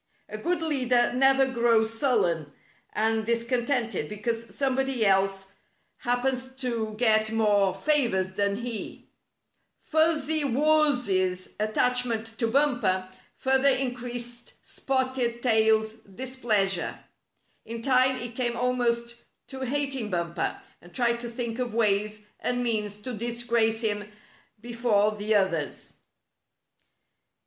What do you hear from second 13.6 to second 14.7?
increased